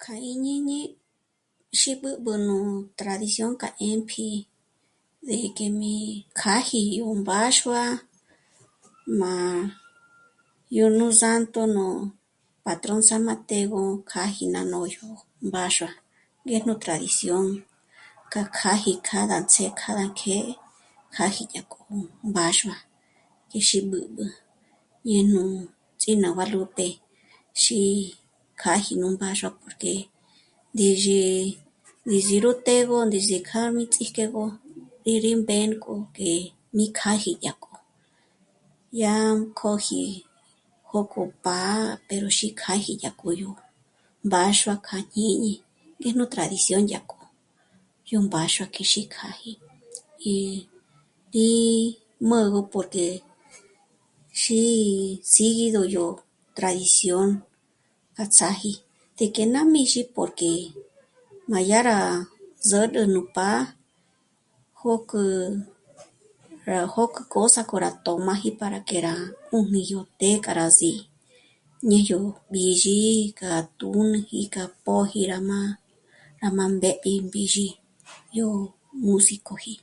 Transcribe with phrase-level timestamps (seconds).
[0.00, 0.78] Kja í jñíñi
[1.78, 2.56] xí b'ǚb'ü nú
[3.00, 4.26] tradición k'a 'ë́mpji
[5.22, 5.92] ndé kjè'e mí
[6.38, 7.82] kjâji yó mbáxua
[9.20, 9.32] má
[10.76, 11.60] yó nú Santo...
[11.76, 11.84] nú
[12.66, 13.80] Patrón San Mateo
[14.10, 15.08] kjâji ná nôxgü
[15.46, 15.90] mbáxua,
[16.44, 17.44] ngéjnu tradición
[18.32, 20.36] k'a kjâji cada ts'ë́ cada que
[21.14, 21.80] kjâji dyá k'o
[22.30, 22.76] mbáxua,
[23.46, 24.24] ngí xí b'ǚb'ü,
[25.08, 25.42] ñé nú
[26.00, 26.86] ts'ínabalóte
[27.62, 27.80] xí
[28.60, 29.92] kjâji nú mbáxua porque
[30.74, 31.22] ndéxe
[32.04, 34.36] ndízi ró të́'ëgö, ndés'e k'a mí tsíjk'egö
[35.12, 36.30] í rí mbë́nk'o k'e
[36.76, 37.72] mí kjâji dyá k'o.
[39.02, 39.14] Yá
[39.60, 40.00] kóji
[40.90, 41.76] jók'o pá'a
[42.08, 43.50] pero xí kjâji dyá k'o, k'o yó
[44.26, 45.52] mbáxuá k'a jñíñi
[45.98, 47.18] ngéjnu tradición dyá k'o,
[48.10, 49.52] yó mbáxua k'e xí kjâji.
[50.34, 50.34] Í,
[51.46, 51.48] í
[52.28, 53.06] mǚgü porque
[54.42, 54.60] xí
[55.34, 56.04] sígido yó
[56.58, 57.28] tradición
[58.16, 58.72] k'a ts'âji
[59.16, 60.50] té k'e ná míxi porque
[61.50, 61.98] má yá rá
[62.70, 63.60] zǚrü nú pá'a,
[64.80, 65.22] jók'ü...,
[66.68, 71.04] rá jók'ü kjôs'ü k'o rá tö̌m'áji para que rá 'ùjni yó té k'a rá sí'i,
[71.88, 72.18] ñé yó
[72.50, 72.98] b'ǐzhi
[73.38, 75.60] k'a tújn'uji k'a póji rá má...,
[76.40, 77.66] rá má ndéb'i b'ǐzhi
[78.38, 78.48] yó
[79.04, 79.74] músicoji